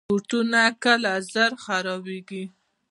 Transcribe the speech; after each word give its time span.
بوټونه 0.09 0.61
کله 0.83 1.11
زر 1.31 1.51
خرابیږي. 1.63 2.43